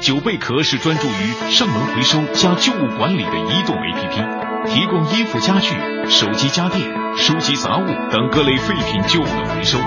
[0.00, 5.74] 九贝壳是专注于上门回收加旧物管理的移动 APP，提供衣服、家具、
[6.08, 9.78] 手机、家电、书籍、杂物等各类废品旧物的回收。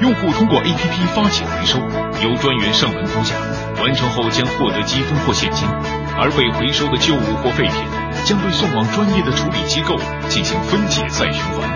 [0.00, 1.78] 用户通过 APP 发起回收，
[2.22, 3.36] 由专员上门估价，
[3.80, 5.68] 完成后将获得积分或现金，
[6.18, 7.74] 而被回收的旧物或废品
[8.24, 9.96] 将被送往专业的处理机构
[10.28, 11.68] 进行分解再循环。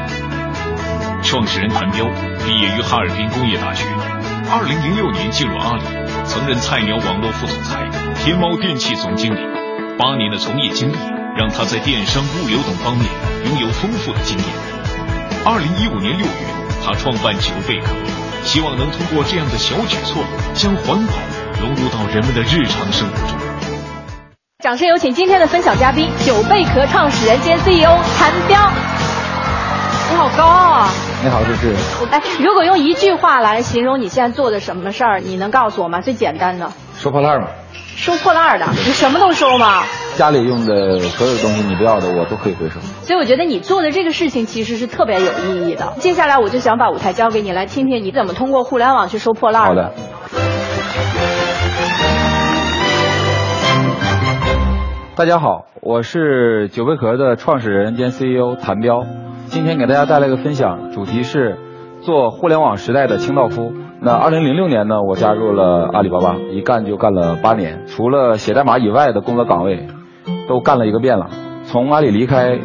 [1.23, 2.05] 创始人谭彪
[2.45, 3.87] 毕业于哈尔滨工业大学，
[4.51, 5.83] 二零零六年进入阿里，
[6.35, 9.39] 曾任菜鸟网络副总裁、天猫电器总经理，
[9.97, 10.97] 八年的从业经历
[11.39, 13.07] 让他在电商、物流等方面
[13.47, 14.47] 拥有丰富的经验。
[15.47, 16.33] 二零一五年六月。
[16.85, 17.95] 他创办九贝壳，
[18.43, 20.23] 希望能通过这样的小举措，
[20.55, 21.13] 将环保
[21.59, 23.39] 融入到人们的日常生活中。
[24.63, 28.71] 掌声有请今天的分享嘉宾，九贝壳创始人兼 CEO 谭彪。
[30.11, 30.91] 你好高傲啊！
[31.25, 31.77] 你好，主持人。
[32.11, 36.03] 哎，如果用一句话来形容你现在做的什么事儿，你能告诉我吗？
[36.03, 36.71] 最简单的。
[36.97, 37.49] 收破烂吗？
[37.97, 39.85] 收破烂的，你什么都收吗？
[40.17, 42.79] 家里用的所有东西你不要的，我都可以回收。
[42.81, 45.95] 所以我觉得你做的这个事情其实是特别有意义的。
[45.99, 49.65] 接下来我就想把舞台交给你，来听听你怎么通过互联网去收破烂。
[49.65, 49.95] 好的。
[55.17, 59.07] 大家好，我是九贝壳的创始人兼 CEO 谭彪，
[59.47, 61.59] 今天给大家带来一个分享，主题是
[62.01, 63.73] 做互联网时代的清道夫。
[64.01, 69.87] 那二零零六年呢，我加入了阿里巴巴，一干就干了八年，除了写代码以外的工作岗位，
[70.49, 71.29] 都干了一个遍了。
[71.65, 72.59] 从阿里离开，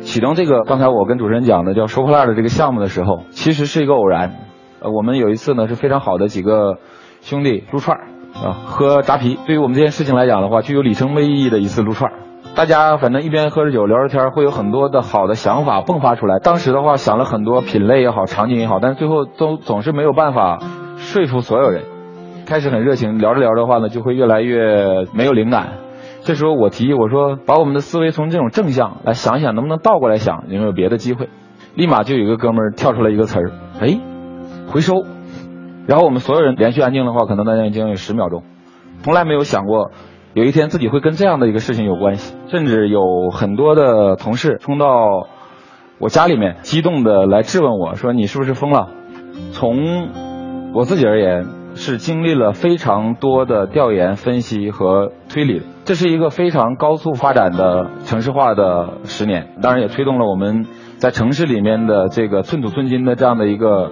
[0.00, 4.36] 启动这个刚才我跟主持人讲的叫收破烂的这个项目的时候，其实是一个偶然。
[4.80, 6.78] 呃，我们有一次呢是非常好的几个
[7.20, 9.38] 兄弟撸串儿啊，喝扎啤。
[9.46, 12.19] 对于我们这件事情来讲的话，具有里程碑意义的一次撸串儿。
[12.60, 16.40] 大家反正一边喝着酒聊着天，会有很多的好的想法迸发出来。
[16.40, 20.58] 当时的话想了很多品类也好，场景也好，但是最后都总是没有办法
[20.98, 21.84] 说服所有人。
[22.44, 25.78] 开始很热情，聊着聊着的话呢，就会越来越没有灵感。
[26.20, 31.30] 这时候我提议我说，把我们的思维从这种正向来想一想，能不能倒过来想，有没有别的机会？
[31.74, 33.98] 立马就有一个哥们儿跳出来一个词儿，哎，
[34.66, 34.96] 回收。
[35.86, 38.42] 然后我们所有人连续安静的话，可能大家已经有十秒钟，
[39.02, 39.92] 从来没有想过。
[40.32, 45.26] 有一天自己会跟这样的一个事情有关系，甚至有很多的同事冲到
[45.98, 48.90] 我家里面，激动的来质问我说：“你是不是疯了？”
[49.50, 50.08] 从
[50.72, 55.62] 我自己而言，是经历了非常多的调研、分析和推理。
[55.84, 60.64] 这是一个非常高速发展的城市化的十年，当然也推动了我们
[60.98, 63.90] 在城市里面的这个寸土寸金的这样的一个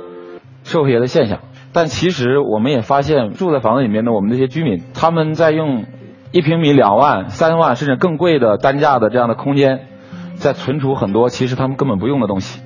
[0.62, 1.40] 社会学的现象。
[1.72, 5.84] 但其实我们也发现，住在房子里面的我们这些居民，他们在用。
[6.30, 9.86] 一平米两万、三万，甚至更贵的单价的这样的空间，
[10.34, 12.60] 在存储很多其实他们根本不用的东西。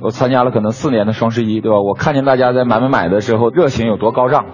[0.00, 1.80] 我参加了可能四年的双十一，对吧？
[1.80, 4.46] 我看见大家在买买买的时候热情有多高涨，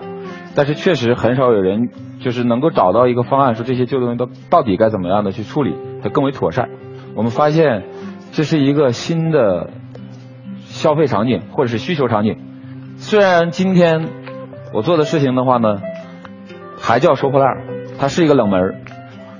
[0.54, 1.90] 但是确实很少有人
[2.20, 6.68] 就是能够找到一个方案，说这些旧东西都到底该怎么样的去处理，它更为妥善。
[7.14, 7.84] 我们发现
[8.32, 9.70] 这是一个新的
[10.60, 12.38] 消费场景或者是需求场景。
[12.96, 14.08] 虽然今天
[14.72, 15.80] 我做的事情的话呢，
[16.80, 17.75] 还叫收破烂。
[17.98, 18.60] 它是一个冷门，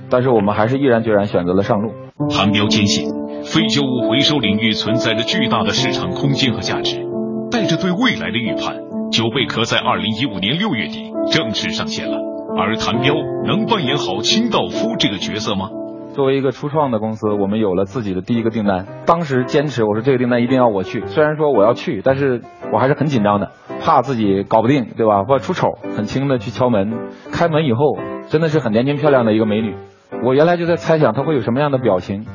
[0.09, 1.93] 但是我们还是毅然决然选择了上路。
[2.31, 3.11] 韩彪坚信，
[3.45, 7.05] 废旧物回收领域存在着巨大的市场空间和价值。
[7.51, 8.77] 带着对未来的预判，
[9.13, 12.19] 九贝壳在二零一五年六月底正式上线了。
[12.59, 15.69] 而谭彪能扮演好清道夫这个角色吗？
[16.15, 18.87] 作为一个初创的公司，我们有了自己的第一个订单。
[19.05, 21.05] 当时坚持，我说这个订单一定要我去。
[21.09, 22.41] 虽然说我要去，但是
[22.73, 23.51] 我还是很紧张的，
[23.85, 25.25] 怕自己搞不定，对吧？
[25.25, 26.95] 或者出丑，很轻的去敲门。
[27.31, 27.99] 开门以后。
[28.29, 29.77] 真的是很年轻漂亮的一个美女，
[30.25, 32.27] 我原来就在猜想她会有什么样的表情，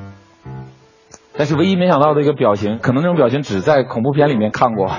[1.38, 4.90] 但是唯一没想到的一个表情，可能那种表情只在恐怖片里面看过，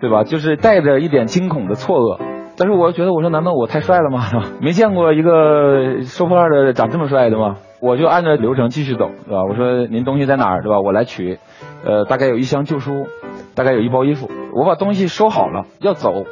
[0.00, 0.24] 对吧？
[0.24, 2.18] 就是带着一点惊恐的错愕。
[2.54, 4.26] 但是我觉得，我说难道我太帅了吗？
[4.60, 7.56] 没见过一个收破烂的长这么帅的吗？
[7.80, 9.42] 我就按照流程继续走，是吧？
[9.48, 10.80] 我说您东西在哪儿，对吧？
[10.80, 11.38] 我来取。
[11.84, 13.06] 呃，大概有一箱旧书，
[13.54, 16.24] 大概有一包衣服，我把东西收好了，要走。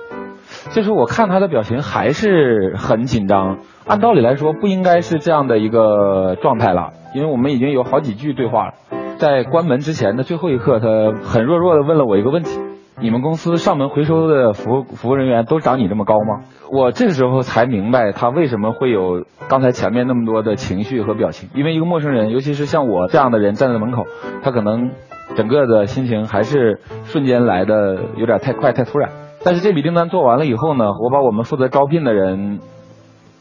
[0.70, 8.74] 就是我看他的表情还是很紧张，按道理来说不应该是这样的一个状态了，因为我们已经有好几句对话了。
[9.18, 10.86] 在关门之前的最后一刻，他
[11.22, 12.60] 很弱弱的问了我一个问题：
[13.00, 16.44] 你们公司上门回收的服务服务人员都长你这么高吗？
[16.70, 24.04] 我这个时候才明白他为什么会有刚才前面那么多的情绪和表情，因为一个陌生人，尤其是像我这样的人站在门口，
[24.42, 24.92] 他可能
[25.34, 29.10] 整个的心情还是瞬间来的有点太快太突然。
[29.42, 32.60] 但是这笔订单做完了以后呢，我把我们负责招聘的人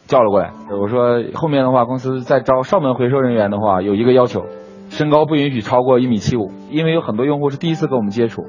[0.07, 0.51] 叫了过来。
[0.81, 4.45] 我说后面的话，公司在招上门回收人员的话，有一个要求，
[4.89, 8.43] 身高不允许超过一米七五，因为有很多用户是第一次跟我们接触，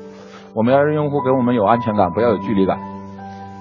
[0.54, 2.78] 我们要让用户给我们有安全感，不要有距离感。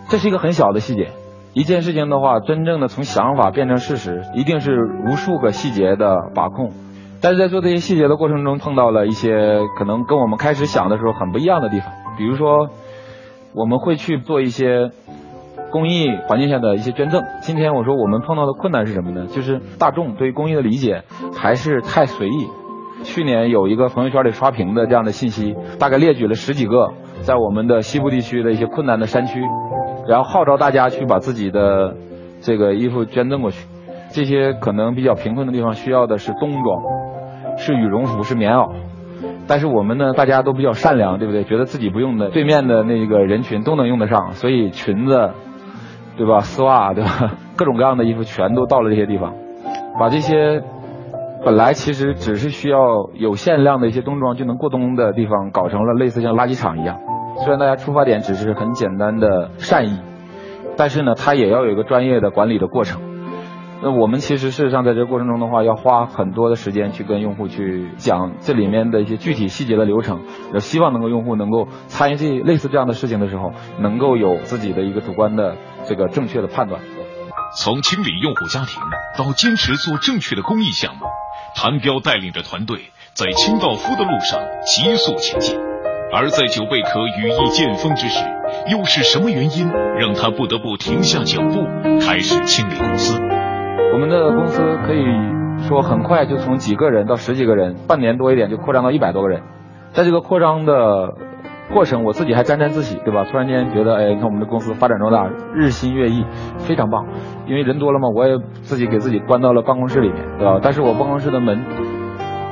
[0.08, 1.10] 这是一个很小的细节，
[1.54, 6.72] 一件事情的话，真正的从想法变成事实，一定是无数个细节的把控。
[7.22, 11.92] 但是在做这些细节的过程中，碰到了一些可能跟我们开始想的时候很不一样的地方。
[12.18, 12.70] 比如说，
[13.54, 14.92] 我们会去做一些
[15.72, 17.24] 公益环境下的一些捐赠。
[17.42, 19.28] 今天我说我们碰到的困难是什么呢？
[19.28, 21.04] 就是大众对公益的理解
[21.36, 22.48] 还是太随意。
[23.04, 26.92] 去年有一个朋友圈里刷屏的这样的信息，大概列举了十几个
[27.22, 29.40] 在我们的西部地区的一些困难的山区，
[30.08, 31.96] 然后号召大家去把自己的
[32.42, 33.68] 这个衣服捐赠过去。
[34.12, 36.82] 这些可能比较贫困的地方需要的是冬装，
[37.58, 38.70] 是羽绒服，是棉袄。
[39.50, 41.44] 但是我们呢，大家都比较善良，对不对？
[41.44, 45.32] 觉得自己不用的，对面的那个人群都能用得上，所以裙子，
[46.16, 46.40] 对吧？
[46.42, 47.34] 丝袜，对吧？
[47.58, 49.34] 各种各样的衣服全都到了这些地方，
[50.00, 50.64] 把这些。
[51.42, 57.00] 本来其实只是需要有限量的一些冬装就能过冬的地方，搞成了类似像垃圾场一样。
[57.38, 60.02] 虽然大家出发点只是很简单的善意，
[60.76, 63.00] 但是呢，它也要有一个专业的管理的过程。
[63.82, 70.22] 那我们其实事实上在这个过程中的话，要花很多的时间去跟用户去讲这里面的一些具体细节的流程，
[70.60, 75.56] 希望能够用户能够参与这类似这样的事情的时候，能够有自己的一个主观的
[75.86, 76.82] 这个正确的判断。
[77.58, 78.82] 从清理用户家庭
[79.18, 81.06] 到坚持做正确的公益项目。
[81.56, 85.58] 谭彪带领着团队在清道夫的路上急速前进，
[86.14, 88.24] 而在九贝壳羽翼渐丰之时，
[88.72, 89.68] 又是什么原因
[89.98, 91.66] 让他不得不停下脚步，
[92.06, 93.20] 开始清理公司？
[93.92, 95.04] 我们的公司可以
[95.68, 99.42] 说很快就从几个人到十几个人，半年多一点就扩张到一百多个人。
[99.92, 101.16] 在这个扩张的
[101.74, 103.26] 过程，我自己还沾沾自喜，对吧？
[103.26, 106.24] 突然间觉得，哎，你看我们的公司发展壮大，日新月异，
[106.60, 107.08] 非常棒。
[107.48, 110.60] 因为人多了嘛，我也自己给自己关到了办公室里面，对吧？
[110.62, 111.60] 但是我办公室的门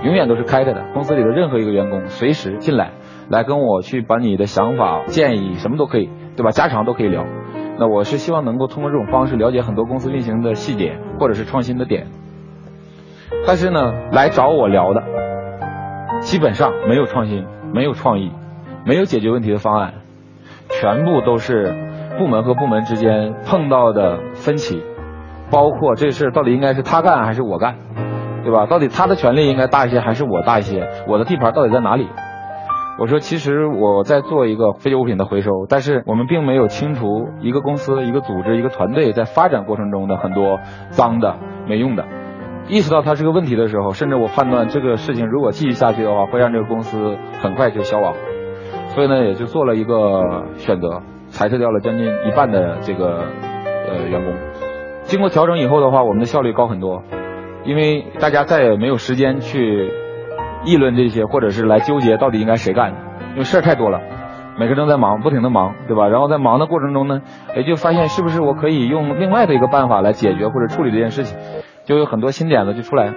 [0.04, 2.94] 永远都是开着的，公司里的任何一个员工随时进来，
[3.30, 6.50] 来跟我去把你的想法、建议什么都可以，对吧？
[6.50, 7.24] 家常都可以聊。
[7.80, 12.08] 那我是希望能够通过这种方式了解很多公司运行的细节或者是创新的点。
[13.46, 15.04] 但是呢，来找我聊的
[16.22, 18.32] 基本上没有创新、没有创意、
[18.86, 19.94] 没有解决问题的方案，
[20.70, 21.86] 全部都是。
[22.18, 24.82] 部门和部门之间碰到的分歧，
[25.52, 27.76] 包括这事到底应该是他干还是我干，
[28.44, 28.66] 对吧？
[28.66, 30.90] 到底他的权利应该大一些还是我大一些？
[31.08, 32.08] 我的地盘到底在哪里？
[33.00, 40.60] 我说，其实我在做一个废旧物品的回收，但是我们并没有清除一个公司、一个组织、一个团队在发展过程中的很多
[40.90, 42.06] 脏的、没用的。
[42.68, 48.16] 意识到它是个问题的时候，甚至我判断这个事情如果继续下去的话，会让这个公司很快就消亡。
[48.88, 51.02] 所以呢，也就做了一个选择。
[51.30, 53.26] 裁撤掉了将近一半的这个
[53.86, 54.34] 呃员工，
[55.04, 57.04] 经过调整以后的话，我们的效率高很多，
[57.66, 59.92] 因为大家再也没有时间去
[60.68, 62.94] 议论这些，或者是来纠结到底应该谁干，
[63.32, 64.02] 因为事儿太多了，
[64.60, 66.10] 每个人都在忙，不停的忙，对吧？
[66.10, 67.22] 然后在忙的过程中呢，
[67.56, 71.38] 也就发现是不是我可以用另外的一个办法来解决或者处理这件事情，
[71.86, 73.14] 就有很多新点子就出来。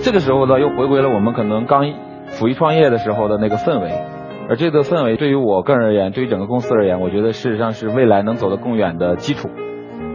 [0.00, 1.90] 这个时候呢，又回归了我们可能刚
[2.26, 3.90] 甫一创业的时候的那个氛围。
[4.48, 9.48] 而这个氛围对于我个人而言，对于整个公司而言，我觉得事实上是未来能走得更远的基础。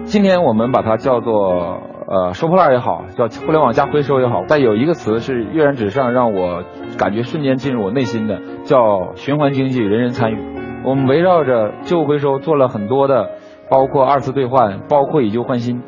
[0.04, 6.64] 今天我们把它叫做呃收破烂也好，叫互联网加回收也好，但有一个词是跃然纸上，让我
[6.98, 10.38] 感觉瞬间进入我内心的，叫循环经济，人人参与。
[10.84, 13.32] 我们围绕着旧回收做了很多的，
[13.70, 15.82] 包括二次兑换，包括以旧换新，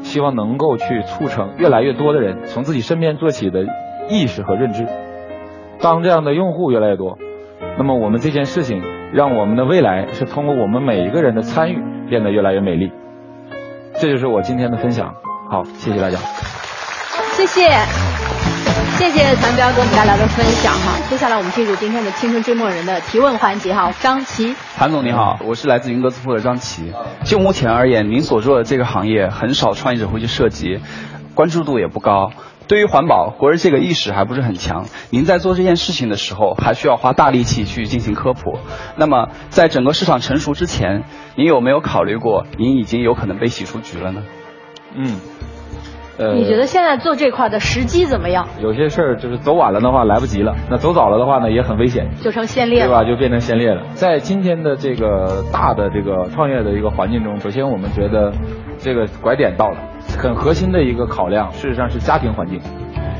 [0.00, 3.64] 希望能够去促成越来越多的人从自己身边做起的
[4.10, 4.86] 意识和认知。
[5.80, 7.16] 当这样的用户越来越多。
[7.78, 12.92] 那么我们这件事情，让我们的未来是通过我们每一个人的参与变得越来越美丽。
[13.94, 15.14] 这就是我今天的分享。
[15.50, 16.18] 好，谢谢大家。
[17.36, 17.68] 谢谢，
[18.96, 20.98] 谢谢谭彪给我们带来的分享哈。
[21.10, 23.92] 接下来我们进入今天的青春追梦人的提问环节哈。
[24.00, 26.92] 张琪，谭总你好，我是来自云歌字铺的张琪。
[27.24, 30.80] 就目前而言，您所做的这个行业很少创业者会去涉及，
[31.34, 32.30] 关注度也不高。
[32.66, 34.86] 对于环保，国人这个意识还不是很强。
[35.10, 38.58] 您在做这件事情的时候，还需要花大力气去进行科普。
[38.96, 41.04] 那么，在整个市场成熟之前，
[41.36, 44.22] 您有没有考虑过，您已经有可能被洗出局了呢？
[44.94, 45.16] 嗯，
[46.18, 48.46] 呃，你觉得现在做这块的时机怎么样？
[48.60, 53.04] 有些事儿就是走晚了的话来不及了，那走早了的话呢也很危险，就成先烈了，对吧？
[53.04, 53.82] 就变成先烈了。
[53.94, 58.32] 在今天的这个大的这个创业的一个环境中，首先我们觉得
[58.78, 59.76] 这个拐点到了。
[60.18, 62.60] 很核心的一个考量，事实上是家庭环境。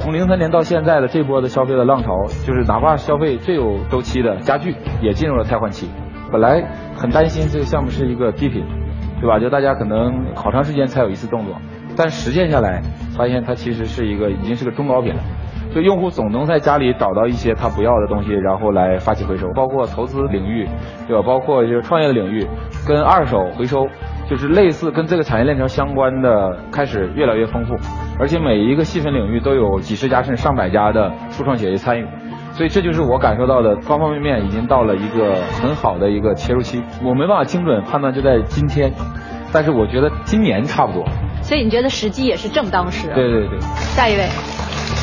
[0.00, 5.88] 从零三年到现在的这波的消费的浪潮，就是哪怕消费最有周期的家具也进入了汰换期。
[6.31, 6.62] 本来
[6.95, 8.64] 很担心这个项目是一个低频，
[9.25, 9.38] 对吧？
[9.38, 11.57] 就大家可能好长时间才有一次动作，
[11.97, 12.83] 但实践下来
[13.16, 15.21] 发现它其实是一个已经是个中高频了。
[15.75, 20.69] 就用户总能在家里找到一些他不要的东西，然后来发起回收，包括投资领域，
[21.09, 21.23] 对吧？
[21.26, 22.47] 包括就是创业的领域，
[22.87, 23.88] 跟二手回收。
[24.26, 27.76] 就是类似跟这个产业链条相关的开始越来越丰富，
[28.19, 32.07] 而且每一个细分领域都有几十家甚至上百家的初创企业参与，
[32.57, 36.83] 所以这就是我感受到的方方面面已经到了一个很好的一个切入期。
[37.03, 38.93] 我没办法精准判断就在今天，
[39.53, 41.05] 但是我觉得今年差不多。
[41.43, 43.09] 所以你觉得时机也是正当时？
[43.09, 43.61] 对对对。
[43.61, 44.29] 下一位。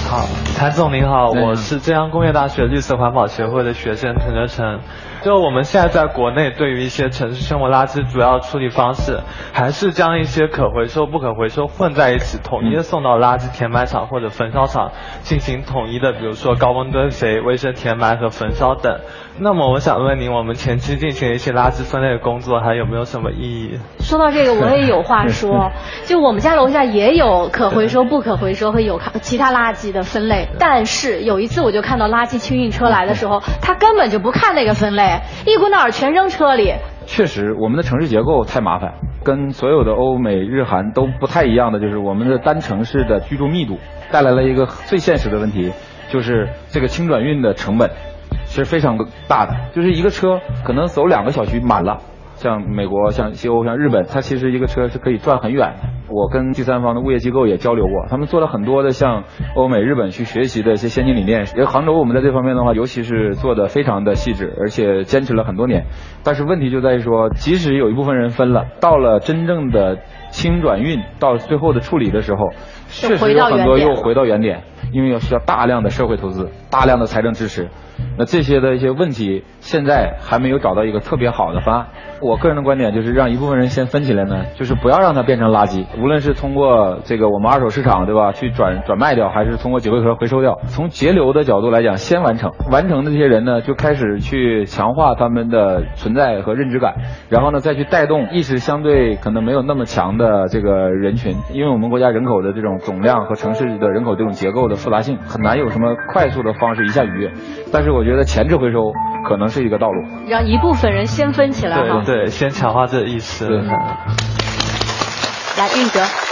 [0.09, 0.25] 好，
[0.57, 4.79] 谭总您好，我是浙江工业大学绿色环保协会的学生陈哲成。
[5.23, 9.19] 就我们现在在国内对于一些城市生活垃圾主要处理方式，
[9.53, 18.99] 还是将一些可回收、不可回收混在一起，统一的送到垃圾填埋场或者焚烧厂进行统一的，比如说高温堆肥、卫生填埋和焚烧等。
[19.39, 23.79] 那么我想问您，我们前期进行一些垃圾分类的工作，还有没有什么意义？
[23.99, 25.71] 说到这个，我也有话说。
[26.05, 35.10] 就我们家楼下也有可回收、不可回收和有其他垃圾的分类，但是有一次我就看到垃圾清运车来的时候，他根本就不看那个分类。
[35.45, 36.73] 一股脑儿全扔车里。
[37.05, 43.77] 确实，我们的城市结构太麻烦，跟所有的欧美日韩都不太一样的，就是我们的单城市的居住密度
[44.11, 45.71] 带来了一个最现实的问题，
[46.09, 47.89] 就是这个轻转运的成本
[48.45, 51.99] 是非常大的，就是一个车可能走两个小区满了。
[52.41, 55.89] 像美国、像西欧、像日本，它其实一个车是可以转很远的。
[56.09, 59.23] 我跟第三方的物业机构也交流过，他们做了很多的向
[59.55, 61.45] 欧美、日本去学习的一些先进理念。
[61.53, 65.85] 因为杭州我们在这方面的话，尤其是做的非常的细致，而且坚持了很多年。
[66.23, 69.99] 但是问题就在于说，即使有一部分人分了，到了真正的
[70.31, 72.49] 轻转运到最后的处理的时候，
[72.91, 77.69] 确实有很多又回到原点，因为要需要大量的社会投资、大量的财政支持。
[78.17, 81.87] 那这些的一些问题，现在还没有找到一个特别好的方案。
[82.19, 85.85] 我个人的观点就是让一部分人先分起来呢，就是不要让它变成垃圾。
[85.99, 92.51] 无论是通过这个我们二手市场，对吧，去转转卖掉，还是通过九贝壳回收掉，从节流的角度来讲，先完成。
[92.71, 96.95] 完成的这些人呢，就开始去强化他们的存在和认知感，
[97.29, 101.35] 然后呢，再去带动意识相对可能没有那么强的这个人群。
[101.53, 107.31] 因为我们国家人口的这种总量和城市的人口这种结构的复杂性，很难有什么快速的方式一下逾越。
[107.71, 108.91] 但是我觉得前置回收
[109.27, 112.03] 可能是一个道路，让一部分人先分起来对。
[112.05, 113.47] 对，先强化这个意识。
[115.57, 116.30] 来，运哲。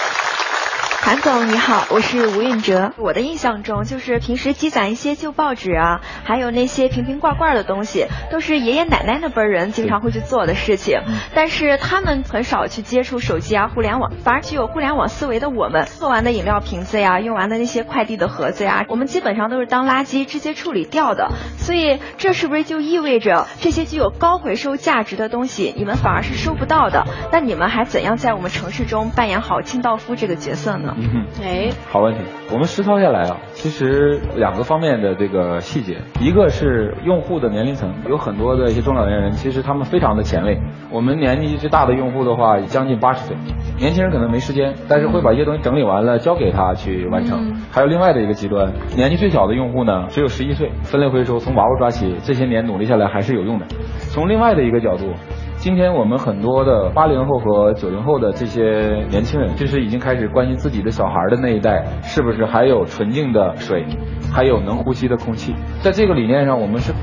[1.01, 2.91] 韩总你好，我是吴运哲。
[2.97, 10.99] 我的印象中，就是平时积攒一些旧报纸啊，还有那些瓶瓶罐罐的东西，都是爷爷奶奶那辈人经常会去做的事情。
[11.33, 21.31] 但是他们很少去接触手机啊、互联网，反而具有互联网思维的我们，做完的饮料瓶子呀，用完的那些快递的盒子呀，我们基本上都是当垃圾直接处理掉的。
[21.57, 27.05] 所以这是不是就意味着这些具有高回收价值的东西，你们反而是收不到的？
[27.31, 30.88] 那你们还怎样在我们城市中扮演好清道夫这个角色呢？
[30.97, 32.19] 嗯哼，哎，好问题。
[32.51, 40.59] 我们实操下来啊，其实两个方面的这个细节，一个是用户的年龄层，有很多的一些中老年人，其实他们非常的前卫。
[40.91, 43.37] 我们年纪最大的用户的话，将近八十岁，
[43.77, 47.53] 年轻人可能没时间，但是会把一些东西整理完了交给他去完成。
[47.71, 53.65] 还有另外的一个极端，年纪最小的用户呢，只有十一岁，分类回收从娃娃抓起，这些年努力下来还是有用的。
[54.11, 55.13] 从另外的一个角度。
[55.59, 63.85] 今天我们很多的八零后和九零后的这些年轻人，其实已经开始关心自己的小孩的那一代是不是还有纯净的水，
[64.33, 65.53] 还有能呼吸的空气。
[65.81, 66.93] 在这个理念上，我们是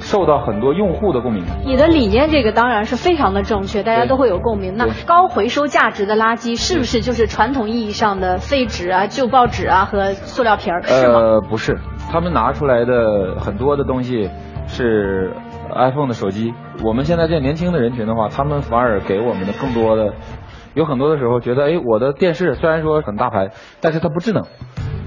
[0.00, 1.42] 受到很多用户的共鸣。
[1.64, 4.74] 你的理念这个当然是非常的正确，大家都会有共鸣。
[4.76, 10.82] 那高回收价值的垃圾是不是就是传统意义上的废纸啊、旧报纸啊和塑料瓶儿？
[10.82, 11.78] 呃，不是，
[12.12, 14.28] 他们拿出来的很多的东西
[14.66, 15.32] 是。
[15.74, 16.54] iPhone 的手机，
[16.84, 20.14] 我们现在这年轻的人群的话，他们反而给我们的更多的，
[20.74, 23.50] 有很多的时候觉得，哎，我的电视虽然说很大牌，
[23.80, 24.44] 但是它不智能，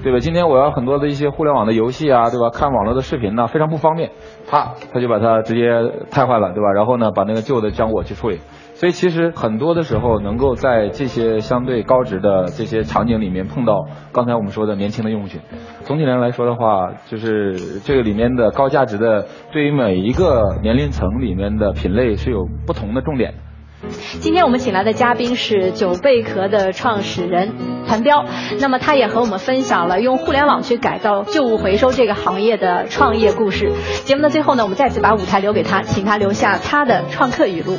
[0.02, 0.18] 对吧？
[0.18, 2.50] 今天我要很多的一些互联网的游戏啊，对吧？
[2.50, 4.10] 看网络的视频呢，非常不方便，
[4.50, 5.70] 啪，他就把它直接
[6.10, 6.72] 拆坏了，对吧？
[6.72, 8.40] 然后呢，把那个旧的将我去处理。
[8.78, 15.40] 所以其实很多的时候，能够在这些相对高值的这些场景里面碰到刚才我们说的年轻的用户群。
[15.82, 23.34] 总体上来说的话，就是这个里面的高价值的，对于每一个年龄层里面的品类是有不同的重点。
[24.20, 27.54] 今天我们请来的嘉宾是九贝壳的创始人
[27.88, 28.24] 谭彪，
[28.60, 33.72] 那么他也和我们分享了用互联网去改造旧物回收这个行业的创业故事。
[34.04, 37.76] 节目的最后呢，我们再次把舞台留给他，请他留下他的创客语录。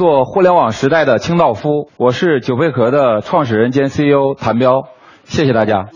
[0.00, 4.84] 做互联网时代的清道夫，我是九贝壳的创始人兼 CEO 谭彪，
[5.24, 5.90] 谢谢大家。